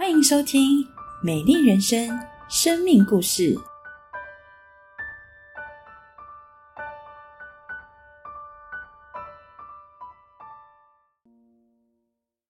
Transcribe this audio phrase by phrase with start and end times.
[0.00, 0.82] 欢迎收听
[1.22, 2.08] 《美丽人生》
[2.48, 3.54] 生命故事。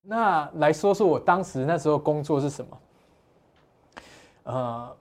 [0.01, 2.81] 那来说说我当时那时候工作是什么？
[4.45, 4.97] 呃，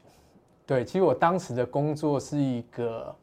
[0.66, 3.16] 对，其实我当时的工作是一个，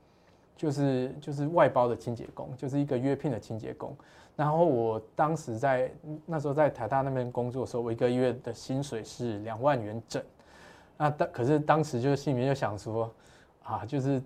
[0.57, 3.95] 就是就是外包的清洁工，就是一个约聘的清洁工。
[4.35, 5.91] 然后我当时在
[6.27, 10.23] 那时候在台大那边工作的时候，我一个月的薪水是两万元整。
[10.99, 13.11] 那当可是当时就是心里面就想说，
[13.63, 14.23] 啊，就是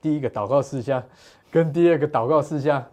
[0.00, 1.02] 第一个祷告事项
[1.50, 2.84] 跟第二个祷告事项，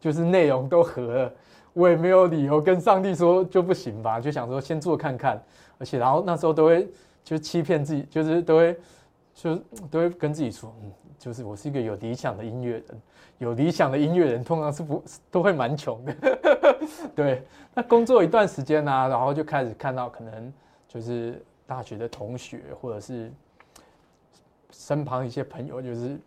[0.00, 1.32] 就是内容都合了，
[1.72, 5.42] 我也没有理由跟上帝说就不行吧，就想说先做看看。
[5.78, 6.88] 而且然后那时候都会
[7.24, 8.78] 就欺骗自己，就是都会
[9.34, 9.56] 就
[9.90, 13.02] 都会跟自己说，嗯，就是我是一个有理想的音乐人。
[13.38, 16.14] 有理想的音乐人通常是不都会蛮穷的，
[17.14, 17.44] 对。
[17.72, 20.52] 那工作一段时间呢，然后就开始看到可能
[20.88, 23.32] 就是大学的同学或者是
[24.70, 26.18] 身旁一些朋友，就是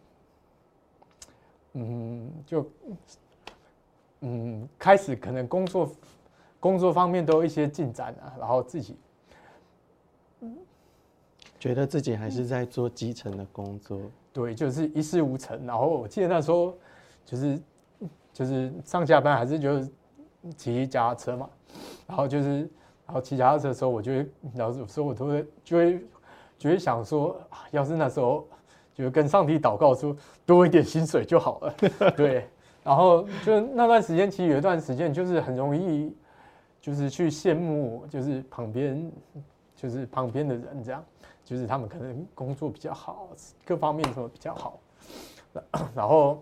[1.74, 2.70] 嗯，就
[4.22, 5.92] 嗯开始可能工作
[6.60, 8.98] 工作方面都有一些进展啊，然后自己
[11.60, 14.00] 觉得自己还是在做基层的工作，
[14.36, 15.66] 对，就是一事无成。
[15.66, 16.78] 然后我记得那时候。
[17.28, 17.60] 就是
[18.32, 19.90] 就是上下班还是就是
[20.56, 21.50] 骑脚踏车嘛，
[22.06, 22.60] 然后就是
[23.08, 26.06] 然后骑脚踏车的时候，我就会老是有时候我都会就会
[26.56, 27.36] 就会想说，
[27.72, 28.48] 要是那时候
[28.94, 31.74] 就跟上帝祷告说多一点薪水就好了，
[32.16, 32.48] 对。
[32.84, 36.16] 然后就那段时间，其实有一段时间就是很容易
[36.80, 39.12] 就是去羡慕，就是旁边
[39.76, 41.04] 就是旁边的人这样，
[41.44, 43.30] 就是他们可能工作比较好，
[43.66, 44.80] 各方面什么比较好，
[45.94, 46.42] 然后。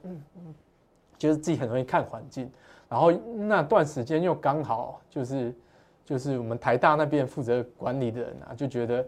[1.16, 2.52] 就是自己很容易看环境，
[2.90, 5.56] 然后那段时间又刚好就是
[6.04, 9.06] 就是我们台大那边负责管理的人啊，就觉得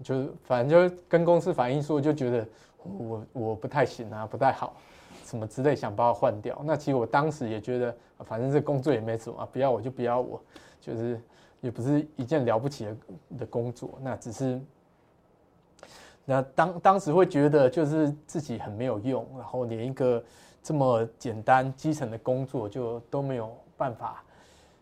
[0.00, 2.46] 就是反正就跟公司反映说，就觉得
[2.84, 4.76] 我我不太行啊，不太好，
[5.24, 6.56] 什么之类，想把我换掉。
[6.64, 10.40] 那其实我当时也觉得，反正这工作也没什么，不要我就不要我，
[10.80, 11.20] 就是
[11.60, 12.96] 也不是一件了不起的
[13.38, 14.60] 的工作，那只是
[16.24, 20.22] 那当当时会觉得就是自己很没有用，然后连一个。
[20.62, 24.20] 这么简单基层的工作就都没有办法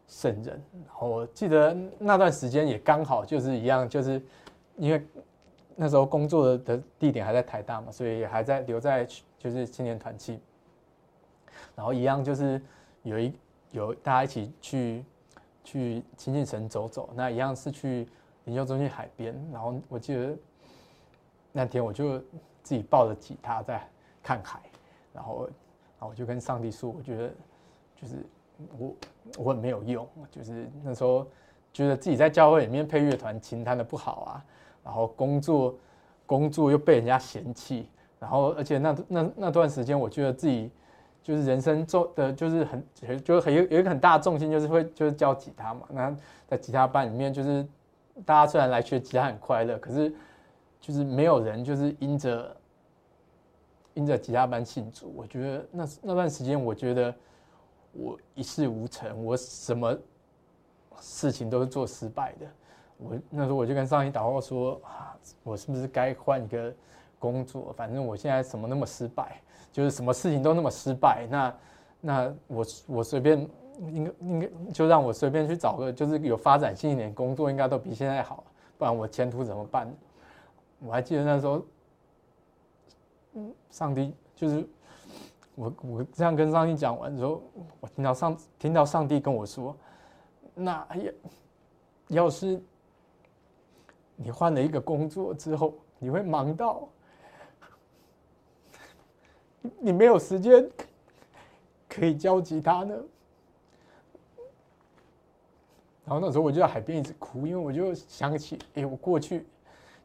[0.08, 0.58] 胜任。
[0.72, 4.12] 然后我记得那段时间也刚好就是一样，就是
[4.78, 5.06] 因为
[5.76, 9.06] 那时候工作的地点还在台大嘛，所以还在留在
[9.38, 10.40] 就是青年团契。
[11.76, 12.58] 然后一样就是
[13.02, 13.30] 有一
[13.70, 15.04] 有大家一起去
[15.64, 18.06] 去亲近神走走，那一样是去
[18.44, 19.34] 研究中心海边。
[19.52, 20.36] 然后我记得
[21.50, 22.20] 那天我就
[22.62, 23.84] 自己抱着吉他在
[24.22, 24.60] 看海，
[25.12, 25.48] 然后。
[26.06, 27.30] 我就跟上帝说，我觉得
[27.96, 28.16] 就是
[28.76, 28.94] 我
[29.38, 31.26] 我很没有用，就是那时候
[31.72, 34.44] 觉得自己在教会里面配乐团琴弹的不好啊，
[34.84, 35.74] 然后工作
[36.26, 37.88] 工作又被人家嫌弃，
[38.20, 40.70] 然后而且那那那段时间，我觉得自己
[41.24, 42.86] 就是人生重的，就是很
[43.24, 45.88] 就是很有有一个很大的重心，就是会就是教吉他嘛。
[45.90, 47.66] 那在吉他班里面，就是
[48.24, 50.14] 大家虽然来学吉他很快乐，可是
[50.80, 52.56] 就是没有人就是因着。
[53.96, 57.14] 因着吉他班庆祝，我觉得那那段时间，我觉得
[57.92, 59.96] 我一事无成，我什么
[60.98, 62.46] 事情都是做失败的。
[62.96, 65.14] 我那时候我就跟上一祷告说啊，
[65.44, 66.74] 我是不是该换一个
[67.24, 67.72] 工作？
[67.76, 69.40] 反正我现在什么那么失败，
[69.72, 71.26] 就是什么事情都那么失败。
[71.30, 71.54] 那
[72.00, 73.48] 那我我随便
[73.92, 78.44] 应该应该就让我随便去找个就是有发展性一点工作，应该都比现在好。
[78.76, 79.90] 不然我前途怎么办？
[80.80, 81.64] 我还记得那时候。
[83.68, 84.64] 上帝就是
[85.56, 87.42] 我，我这样跟上帝讲完之后，
[87.80, 89.76] 我听到上听到上帝跟我说
[90.54, 91.12] ：“那要
[92.22, 92.62] 要是
[94.14, 96.88] 你换了一个工作之后，你会忙到
[99.78, 100.68] 你没有时间
[101.88, 102.94] 可以教吉他呢。”
[106.04, 109.46] 然后那时候我就在海边一直哭，因为我就想起，哎，我过去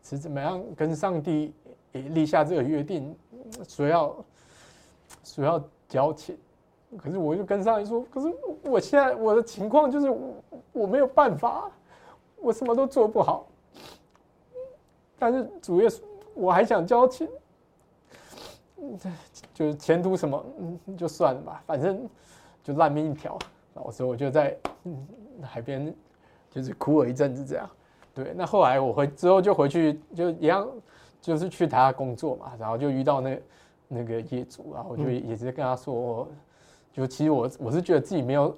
[0.03, 1.53] 是怎么样跟上帝。
[1.91, 3.17] 立下这个约定，
[3.67, 4.15] 说要
[5.23, 6.37] 说要交钱，
[6.95, 8.31] 可是我就跟上帝说，可是
[8.61, 10.07] 我现在我的情况就是
[10.71, 11.71] 我没有办法，
[12.37, 13.47] 我什么都做不好。
[15.17, 15.89] 但是主页
[16.35, 17.27] 我还想交钱，
[19.53, 22.07] 就是前途什么，嗯，就算了吧，反正
[22.63, 23.37] 就烂命一条。
[23.73, 24.57] 然后所以我就在
[25.41, 25.93] 海边
[26.49, 27.69] 就是哭了一阵子，这样。
[28.13, 30.67] 对，那后来我回之后就回去就一样。
[31.21, 33.41] 就是去他工作嘛，然后就遇到那
[33.89, 36.25] 那个业主，然后我就也是跟他说，
[36.93, 38.57] 就其实我我是觉得自己没有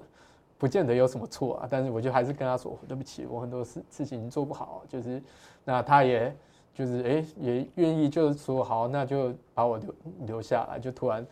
[0.58, 5.20] 不见得有什么错啊，但是我就还是跟他说对不起，我很多事事情做不好，就是
[5.64, 6.32] 那他也
[6.74, 9.94] 就是哎也愿意就是说好，那就把我留
[10.26, 11.26] 留下来，就突然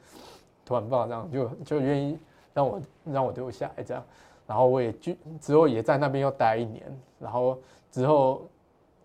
[0.65, 2.19] 突然放这样就就愿意
[2.53, 4.05] 让我让我留下来这样，
[4.47, 6.83] 然后我也就之后也在那边又待一年，
[7.19, 7.59] 然后
[7.91, 8.43] 之后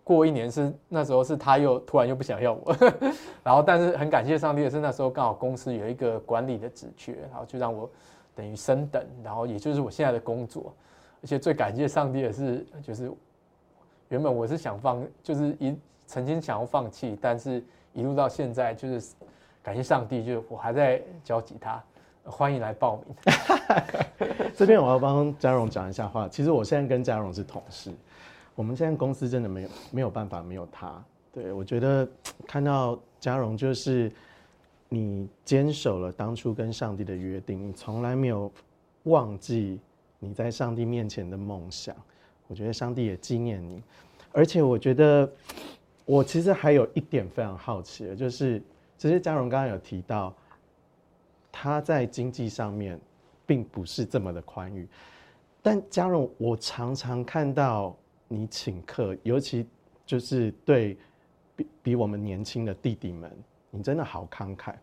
[0.04, 2.76] 过一年是那时候是他又突然又不想要我，
[3.42, 7.90] 然后但是很感谢上帝的是那时候刚好公司有一个管理的职缺，然后就让我。
[8.36, 10.70] 等于升等，然后也就是我现在的工作，
[11.22, 13.10] 而且最感谢上帝的是，就是
[14.10, 15.74] 原本我是想放，就是一
[16.06, 17.62] 曾经想要放弃，但是
[17.92, 19.12] 一路到现在，就是
[19.62, 21.82] 感谢上帝，就是我还在教吉他，
[22.24, 23.14] 欢迎来报名。
[24.54, 27.92] 这边我要帮嘉荣讲一下话，其实我现在跟嘉荣是同事，
[28.54, 31.02] 我们现在公司真的没有没有办法没有他。
[31.32, 32.08] 对我觉得
[32.46, 34.10] 看到嘉荣就是。
[34.88, 38.48] 你坚守了当初跟上帝的约定，你从来没有
[39.02, 39.80] 忘记
[40.20, 41.94] 你在上帝面前的梦想。
[42.46, 43.82] 我觉得上帝也纪念你，
[44.30, 45.28] 而且我觉得
[46.06, 48.62] 我其实还有一点非常好奇的，就是
[48.96, 50.34] 其实嘉荣刚刚有提到，
[51.52, 52.98] 他在经济上面
[53.44, 54.88] 并不是这么的宽裕，
[55.60, 57.94] 但嘉荣，我常常看到
[58.28, 59.66] 你请客，尤其
[60.06, 60.96] 就是对
[61.54, 63.30] 比比我们年轻的弟弟们。
[63.68, 64.74] 你真的好慷慨，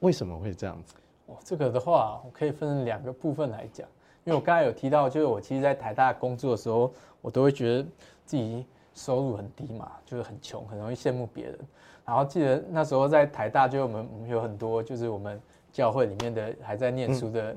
[0.00, 0.94] 为什么会这样子？
[1.26, 3.86] 哦，这个的话，我可以分成两个部分来讲。
[4.24, 6.90] 因为我刚才有提到，就是我其实，在台大工作的时候，
[7.20, 7.82] 我都会觉得
[8.24, 11.58] 自己收入很低嘛，就是很穷，很容易羡慕别人。
[12.04, 15.40] 然后记得那时候在台大，就我们有很多，就是我们
[15.72, 17.56] 教会里面的还在念书的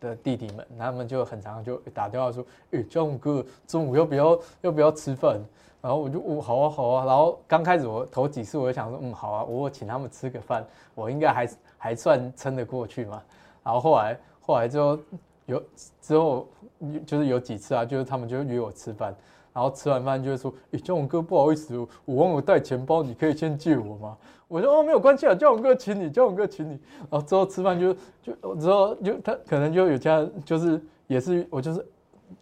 [0.00, 5.40] 的弟弟们，他们就很常就打电话说：“哎，中午哥，中午要不要要不要吃饭？”
[5.80, 11.48] 然后我就哦好啊好啊，然后刚开始我头几次我就想说嗯好啊，我请他们吃个饭，我应该还
[11.78, 13.22] 还算撑得过去嘛。
[13.62, 14.98] 然后后来后来之后
[15.46, 15.62] 有
[16.00, 16.48] 之后
[17.06, 19.14] 就是有几次啊，就是他们就约我吃饭，
[19.54, 21.74] 然后吃完饭就会说，哎，江永哥不好意思，
[22.04, 24.14] 我忘了带钱包，你可以先借我吗？
[24.48, 26.78] 我说哦没有关系啊，江永哥请你，江永哥请你。
[27.10, 31.86] 然后之后吃饭就就之后就他可能就有家就是也是我就是。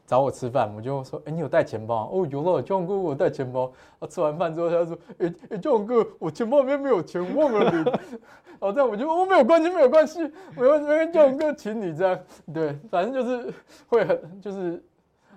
[0.07, 3.71] 找我吃饭，我就说：“哎，你有带钱包？”哦，有了，壮哥，我带钱包。
[3.99, 7.85] 啊，吃完饭之后，他说：“哎哎，壮哥，我钱包里面没有钱，忘了领。”
[8.61, 12.19] 然后这样我就哦，没有关系，没有关系，没关系，没关系，壮哥，请你这样。
[12.53, 13.53] 对，反正就是
[13.89, 14.83] 会很，就是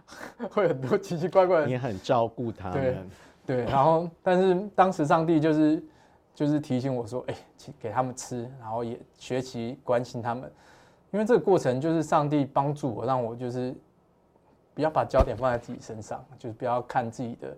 [0.52, 1.68] 会很多奇奇怪怪的。
[1.68, 3.10] 你很照顾他们，
[3.46, 3.66] 对。
[3.66, 5.84] 然后，但是当时上帝就是
[6.34, 10.52] 就是提醒我说：“哎，请给他们吃，然后也学习关心他们，
[11.12, 13.74] 因为这个过程就是上帝帮助我，让我就是。”
[14.75, 17.56] 不要把焦点放在自己身上，就是不要看自己的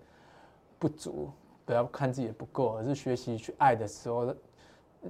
[0.78, 1.32] 不足，
[1.66, 4.32] 不要看自己的不够，而是学习去爱的时候，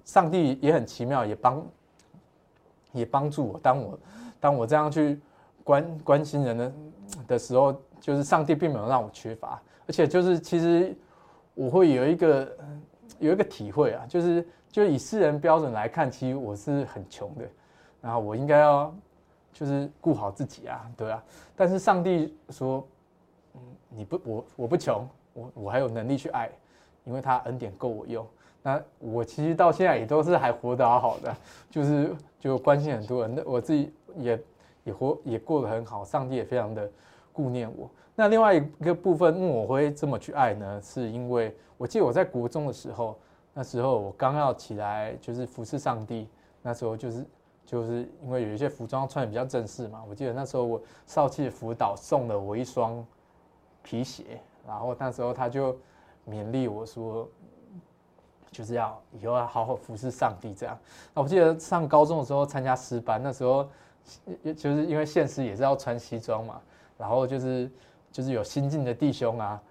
[0.06, 1.68] 上帝也很奇妙，也帮
[2.94, 3.60] 也帮助我。
[3.60, 4.00] 当我
[4.40, 5.20] 当我这样去
[5.68, 6.74] 关关心人的
[7.28, 10.96] 的时候，就是上帝并没有让我缺乏，而且就是其实
[11.54, 12.58] 我会有一个
[13.20, 17.44] 有一个体会啊，就是就以世人标准来看，其实我是很穷的，
[18.00, 18.96] 然后我应该要。
[19.54, 21.24] 就是顾好自己啊，对啊。
[21.56, 22.88] 但是上帝说，
[23.56, 23.60] 嗯，
[23.90, 26.48] 你不，我我不穷，我我还有能力去爱，
[27.06, 28.24] 因为他恩典够我用。
[28.62, 31.36] 那我其实到现在也都是还活得好好的，
[31.72, 34.40] 就是就关心很多人，那我自己也
[34.88, 36.90] 也活也过得很好，上帝也非常的
[37.32, 37.90] 顾念我。
[38.16, 43.16] 那另外一个部分，我会这么去爱呢，是因为我记得我在国中的时候，
[43.54, 46.28] 那时候我刚要起来就是服侍上帝，
[46.62, 47.26] 那时候就是。
[47.70, 53.06] 就是因为有一些服装穿的比较正式嘛，我记得那时候我少气的辅导送了我一双
[53.84, 55.78] 皮鞋，然后那时候他就
[56.26, 57.28] 勉励我说，
[58.52, 60.80] 就是要以后要好好服侍上帝这样。
[61.14, 63.68] 那我记得上高中的时候参加诗班，那时候
[64.56, 66.62] 就是因为现实也是要穿西装嘛，
[66.98, 67.70] 然后就是
[68.12, 69.62] 就是有新进的弟兄啊，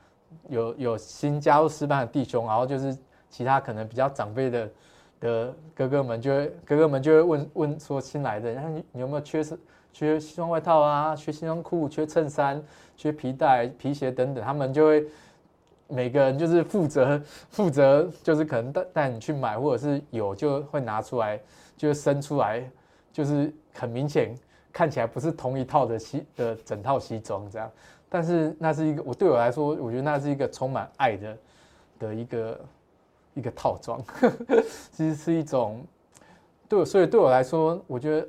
[0.49, 2.97] 有有新加入师班的弟兄，然后就是
[3.31, 4.69] 其他可能比较长辈的。
[5.19, 9.59] 的哥哥们就会，哥哥们就会问问说新来的，然后你有没有缺是
[9.91, 12.63] 缺西装外套啊，缺西装裤，缺衬衫，
[12.99, 15.07] 缺皮带、皮鞋等等，他们就会
[15.89, 21.41] 每个人就是负责负责，就是可能带带你去买，或者是有就会拿出来，
[21.79, 22.71] 就会伸出来，
[23.17, 24.35] 就是很明显
[24.73, 27.71] 看起来不是同一套的西的整套西装这样，
[28.11, 31.39] 但是那是一个我对我来说，我觉得那是一个充满爱的
[31.99, 32.61] 的一个。
[33.39, 34.03] 一个套装，
[34.93, 35.85] 其实是一种
[36.67, 38.27] 对，所以对我来说，我觉得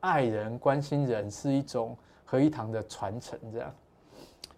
[0.00, 1.94] 爱人、关心人是一种
[2.24, 3.38] 合一堂的传承。
[3.52, 3.70] 这样，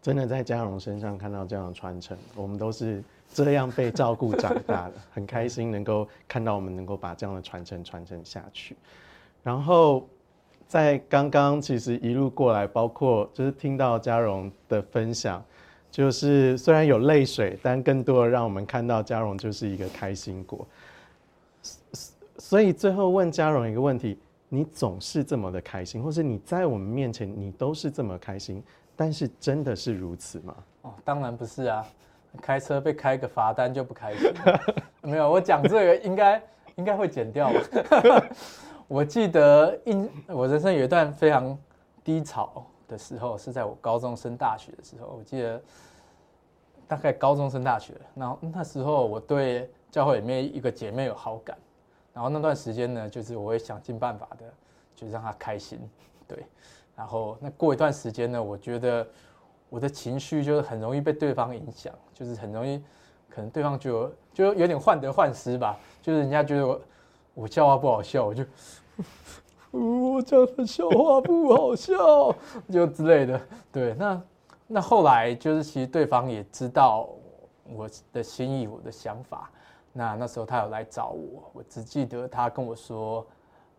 [0.00, 3.02] 真的在嘉荣身上看到这样的传承，我们都是
[3.34, 8.76] 这样被照顾长大的，很开心能够看到我们能够把这样的传承传承下去。
[9.42, 10.06] 然后，
[10.66, 15.42] 在刚刚其实一路过来，包括就是听到嘉荣的分享，
[15.90, 20.66] 就是虽然有泪水，但更多的让我们看到嘉荣就是一个开心果。
[22.38, 24.18] 所以最后问嘉荣一个问题：
[24.48, 28.62] 你总是这么的开心，或是你在我们面前你都是这么开心，
[28.94, 30.54] 但是真的是如此吗？
[30.82, 31.84] 哦，当然不是啊，
[32.42, 34.32] 开车被开个罚单就不开心。
[35.02, 36.42] 没有，我讲这个应该
[36.76, 37.60] 应该会剪掉吧。
[38.90, 41.56] 我记得印我人生有一段非常
[42.02, 45.14] 低潮的时候，是在我高中升大学的时候。
[45.16, 45.62] 我记得
[46.88, 51.56] 大概高中升大学，然后那时候我对教会里面一个姐妹有好感，
[52.12, 54.44] 然后那段时间呢，就是我会想尽办法的，
[54.96, 55.78] 就让她开心，
[56.26, 56.44] 对。
[56.96, 59.06] 然后那过一段时间呢，我觉得
[59.68, 62.82] 我的情绪就是很容易被对方影响，就是很容易
[63.28, 66.80] 可能对方就就有点患得患失吧，就是人家觉得我
[67.34, 68.44] 我笑话不好笑，我就。
[69.72, 72.34] 我讲的笑话不好笑，
[72.68, 73.40] 就之类的。
[73.70, 74.22] 对，那
[74.66, 77.08] 那后来就是其实对方也知道
[77.64, 79.48] 我的心意，我的想法。
[79.92, 83.24] 那那时候他有来找我，我只记得他跟我说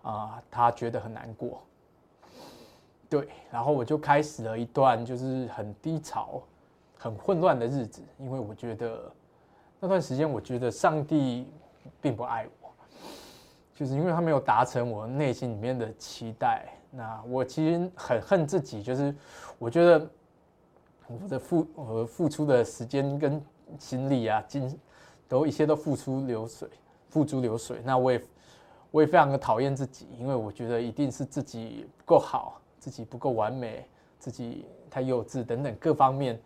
[0.02, 1.62] 啊，他觉得很难过。
[3.10, 6.42] 对，然后我就开始了一段就是很低潮、
[6.98, 9.12] 很混乱的日子，因为我觉得
[9.80, 11.52] 那段时间，我觉得上帝
[12.00, 12.61] 并不爱我。
[13.82, 18.84] 就是因为他没有达成我内心里面的期待，那我其实很恨自己。
[18.84, 19.12] 就是
[19.58, 20.08] 我觉得
[21.08, 23.44] 我的付我付出的时间跟
[23.80, 24.80] 心力啊，精
[25.28, 26.70] 都一切都付出流水，
[27.10, 27.82] 付诸流水。
[27.84, 28.24] 那我也
[28.92, 33.84] 我也非常的讨厌自己，因为我觉得一定是自己不够好，自己不够完美，
[34.20, 36.40] 自己太幼稚等等各方面，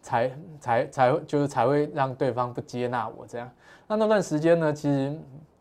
[0.00, 3.50] 才才才就是才会让对方不接纳我这样。
[3.86, 5.14] 那那段时间呢，其实。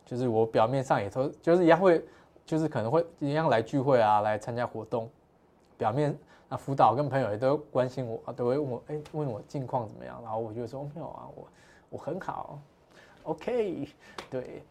[0.07, 2.01] 就是我表面上也都就是一样会，
[2.45, 5.09] 就是可能会一样来聚会啊，来参加活动。
[5.77, 10.17] 表面那辅导跟朋友也都关心我，都会问我，哎，问我近况怎么样？
[10.23, 11.47] 然后我就说没有啊，我
[11.89, 12.57] 我很好
[13.23, 13.89] ，OK，
[14.31, 14.63] 对。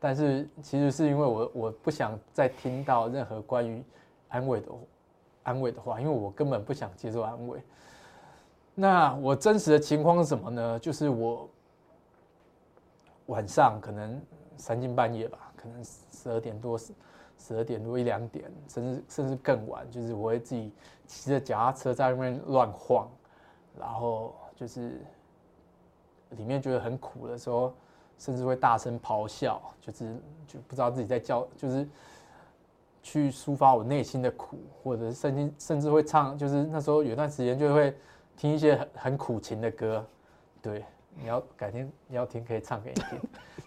[0.00, 3.84] 但是其实是因为我我不想再听到任何关于
[4.28, 4.68] 安慰的
[5.42, 7.60] 安慰的话，因为我根本不想接受安慰。
[8.74, 10.78] 那我真实的情况是什么呢？
[10.78, 11.46] 就是我
[13.26, 14.18] 晚上可能。
[14.58, 16.92] 三更半夜吧，可能十二点多、十
[17.38, 20.72] 十二点多一两点，甚至甚至更晚，就是我会自己
[21.06, 23.08] 骑着脚踏车在外面乱晃，
[23.78, 25.00] 然后就是
[26.30, 27.72] 里面觉得很苦的时候，
[28.18, 31.88] 甚至会大声咆哮，就是就不知道自己在叫，就是
[33.02, 37.96] 去抒发我内心的苦，或者是甚至甚至会唱，就是那时候有段时间就会
[38.36, 40.04] 听一些很很苦情的歌，
[40.60, 40.84] 对，
[41.14, 43.20] 你要改天你要听可以唱给你听，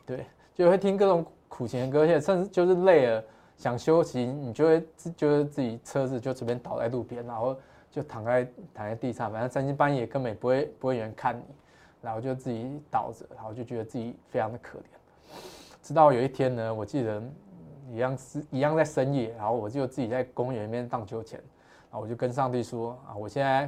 [0.05, 0.25] 对。
[0.53, 3.23] 就会听各种苦情的歌，而且甚至就是累了
[3.57, 7.55] 想休息，你就会自就是自己车子就随便倒在路边，然后
[7.89, 8.43] 就躺在
[8.73, 11.43] 躺在地上，反正三更半夜根本不会不会有人看你，
[12.01, 14.83] 然后就自己倒着，然后就觉得自己非常的可怜。
[15.81, 17.21] 直到有一天呢，我记得
[17.89, 21.39] 一样是一样在深夜，然后我就自己在公园里面荡秋千，
[21.89, 23.63] 然后我就跟上帝说啊，我现在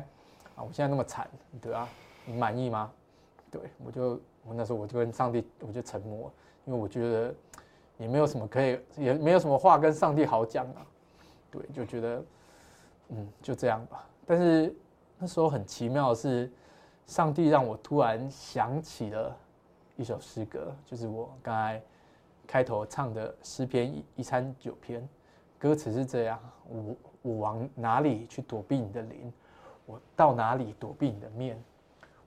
[0.56, 1.28] 啊我现在那么惨，
[1.62, 1.88] 对啊，
[2.26, 2.92] 你满意吗？
[3.52, 6.32] 对我就我那时候我就跟上帝我就沉默。
[6.66, 7.36] 因为我觉得
[7.98, 10.86] 也没有什么可以，也没有什么话跟上帝好讲啊，
[11.52, 12.24] 对，就觉得
[13.10, 14.08] 嗯就这样吧。
[14.26, 14.74] 但是
[15.18, 16.52] 那时候很奇妙的是，
[17.06, 19.36] 上帝让我突然想起了
[19.98, 21.82] 一首诗歌，就是我刚才
[22.48, 25.08] 开头唱的诗篇一一三九篇，
[25.60, 26.40] 歌词是这样：
[26.70, 29.32] 我我往哪里去躲避你的灵？
[29.86, 31.62] 我到哪里躲避你的面？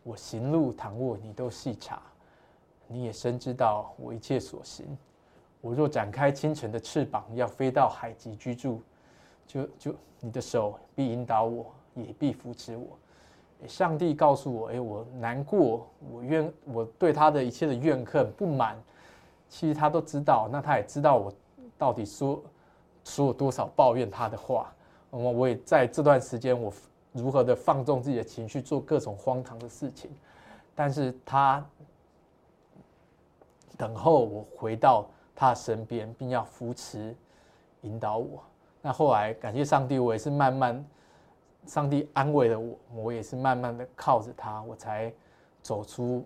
[0.02, 2.02] 我行路躺卧，你都细察。
[2.88, 4.86] 你也深知道我一切所行。
[5.60, 8.80] 我若展开清晨的翅膀，要飞到海极居住，
[9.46, 12.86] 就就你的手必引导我，也必扶持我。
[13.66, 18.80] 上帝告诉我：，哎，我难过，我怨，我对他的一切的怨恨不满，
[19.48, 20.48] 其实他都知道。
[20.52, 21.32] 那他也知道我
[21.76, 22.40] 到底说
[23.02, 24.72] 说了多少抱怨他的话。
[25.10, 26.72] 那么我也在这段时间，我
[27.12, 30.08] 如何的放纵自己的情绪，做各种荒唐的事情。
[30.74, 31.66] 但是他。
[33.76, 37.14] 等候我回到他身边，并要扶持、
[37.82, 38.42] 引导我。
[38.82, 40.84] 那后来感谢上帝，我也是慢慢，
[41.66, 45.12] 上帝安慰了我，我也是慢慢的靠着他，我才
[45.60, 46.24] 走出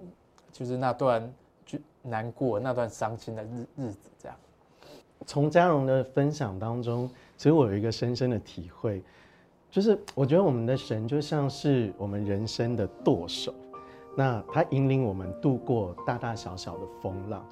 [0.53, 1.33] 就是那段
[1.65, 4.11] 就难过、那段伤心的日日子。
[4.19, 4.37] 这样，
[5.27, 9.03] 从嘉荣的分享当中，其实我有一个深深的体会，
[9.71, 13.55] 就是我觉得我们的神就像是我们人生的舵手。
[14.17, 17.45] 那他引领我们度过大大小小的风浪，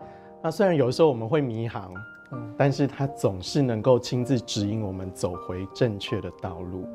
[0.43, 1.95] 那虽然有时候我们会迷航，
[2.33, 6.87] 嗯但是他总是能够亲自指引我们走回正确的道路。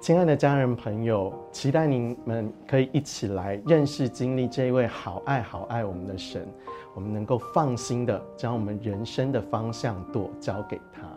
[0.00, 6.46] 亲爱的家人朋友，期待你们可以一起来认识、经历这一位好爱、好爱我们的神，
[6.94, 11.07] 我们能够放心的将我们人生的方向舵交给他。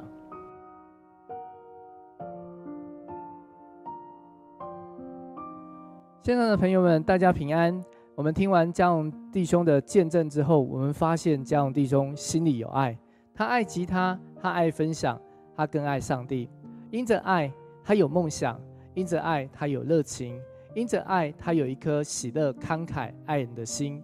[6.24, 7.84] 线上的朋友们，大家平安。
[8.14, 12.96] 我们听完嘉荣弟兄的见证之后，我们发现嘉荣弟兄心里有爱，
[13.34, 15.20] 他爱吉他，他爱分享，
[15.58, 16.48] 他更爱上帝。
[16.92, 17.52] 因着爱，
[17.84, 18.56] 他有梦想；
[18.94, 20.36] 因着爱，他有热情；
[20.76, 24.00] 因着爱，他有一颗喜乐、慷慨、爱人的心；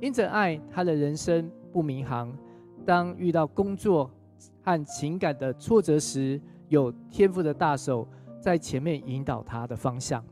[0.00, 2.36] 因着爱，他的人生不迷航。
[2.84, 4.10] 当遇到工作
[4.64, 8.08] 和情感的挫折时，有天赋的大手
[8.40, 10.24] 在前面引导他的方向。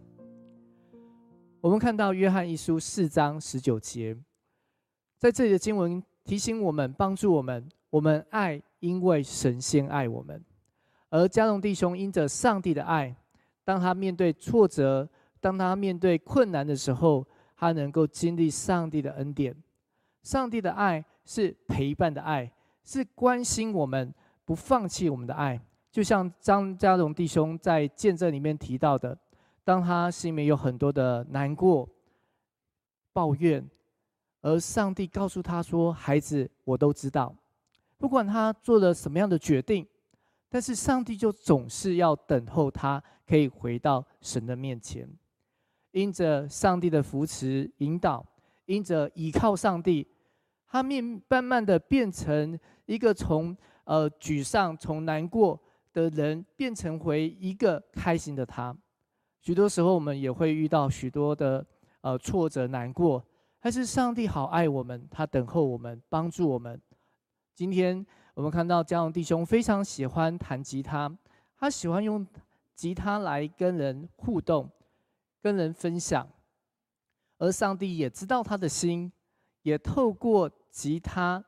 [1.62, 4.16] 我们看到约翰一书四章十九节，
[5.16, 10.44] 在这里的经文提醒我们，帮助我们，我们爱，因为神先爱我们。
[11.08, 13.14] 而加隆弟兄因着上帝的爱，
[13.62, 15.08] 当他面对挫折，
[15.40, 17.24] 当他面对困难的时候，
[17.56, 19.54] 他能够经历上帝的恩典。
[20.24, 22.52] 上帝的爱是陪伴的爱，
[22.82, 24.12] 是关心我们，
[24.44, 25.60] 不放弃我们的爱。
[25.92, 29.16] 就像张家荣弟兄在见证里面提到的。
[29.64, 31.88] 当他心里面有很多的难过、
[33.12, 33.64] 抱怨，
[34.40, 37.32] 而上帝告诉他说：“孩子，我都知道，
[37.96, 39.86] 不管他做了什么样的决定，
[40.48, 45.08] 但是上帝就总是要等候他可以回到神的面前，
[45.92, 48.26] 因着上帝的扶持引导，
[48.64, 50.06] 因着依靠上帝，
[50.66, 55.60] 他面慢慢的变成一个从呃沮丧、从难过
[55.92, 58.76] 的人，变成回一个开心的他。”
[59.42, 61.66] 许多时候，我们也会遇到许多的
[62.02, 63.20] 呃挫折、难过，
[63.60, 66.80] 但是上帝好爱我们，他等候我们，帮助我们。
[67.52, 71.12] 今天我们看到嘉荣弟兄非常喜欢弹吉他，
[71.56, 72.24] 他喜欢用
[72.76, 74.70] 吉他来跟人互动、
[75.42, 76.24] 跟人分享，
[77.38, 79.10] 而上帝也知道他的心，
[79.62, 81.44] 也透过吉他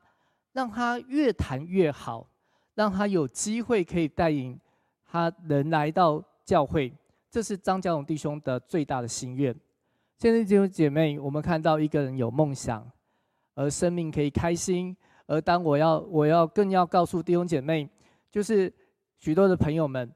[0.51, 2.27] 让他越弹越好，
[2.73, 4.59] 让他有机会可以带领
[5.05, 6.93] 他人来到教会。
[7.35, 9.53] 这是张家荣弟兄的最大的心愿。
[10.17, 12.89] 现在弟兄姐妹，我们看到一个人有梦想，
[13.55, 14.95] 而生命可以开心。
[15.25, 17.89] 而当我要，我要更要告诉弟兄姐妹，
[18.31, 18.73] 就是
[19.17, 20.09] 许多的朋友们，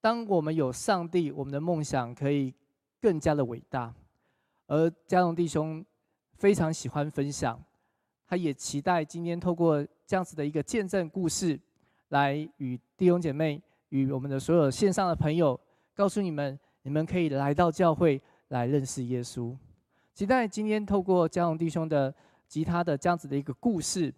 [0.00, 2.54] 当我们有上帝，我们的梦想可以
[2.98, 3.92] 更加的伟大。
[4.66, 5.84] 而家荣弟兄
[6.32, 7.62] 非常喜欢分享，
[8.26, 11.60] 他也期待今天透过这样子的一个见证故事，
[12.08, 15.60] 来与弟兄姐妹与我们的所有线上的朋友。
[15.94, 19.56] 告诉你们，你们可以来到教会来认识耶稣。
[20.12, 22.12] 期待今天透过嘉荣弟兄的
[22.48, 24.12] 吉他的这样子的一个故事，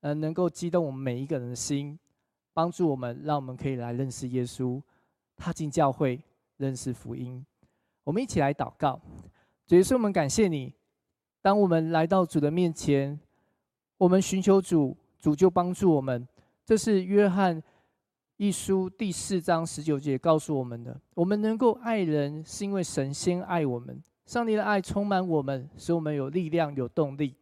[0.00, 1.98] 呃，能够激动我们每一个人的心，
[2.52, 4.82] 帮助我们，让我们可以来认识耶稣，
[5.34, 6.20] 踏进教会，
[6.58, 7.42] 认识福音。
[8.04, 9.00] 我们一起来祷告，
[9.66, 10.74] 主耶稣，我们感谢你。
[11.40, 13.18] 当我们来到主的面前，
[13.96, 16.28] 我们寻求主，主就帮助我们。
[16.66, 17.62] 这是约翰。
[18.36, 24.02] 一书第四章十九节告诉我们的：我们能够爱人，是因为神先爱我们。
[24.26, 27.36] 上帝的爱充满我们，使我们有力量、有动力，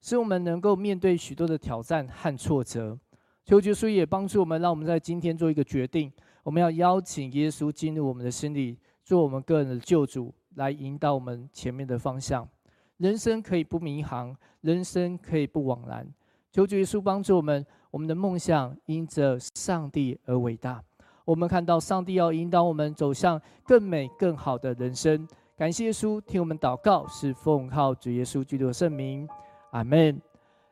[0.00, 2.98] 使我们能够面对许多的挑战和挫折。
[3.44, 6.10] 求耶稣也帮助我们，让我们在今天做一个决定：
[6.42, 12.48] 我们要邀请耶稣进入我们的心里，做我们个人的救主，来引导我们前面的方向。
[12.96, 16.10] 人生可以不迷航，人生可以不枉然。
[16.58, 17.64] 求主耶稣帮助我们。
[17.92, 20.82] 我们的梦想因着上帝而伟大。
[21.24, 25.24] 我们看到上帝要引导我们走向更美、更好的人生。
[25.56, 29.28] 感谢耶稣，听我们祷告，是奉靠主耶稣基督的圣名，
[29.70, 30.20] 阿门。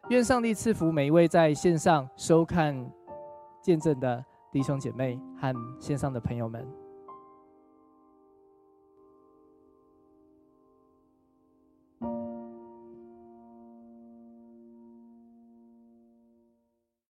[0.09, 2.75] 愿上帝赐福每一位在线上收看
[3.63, 6.86] 见证的弟兄姐妹和线上的朋友们。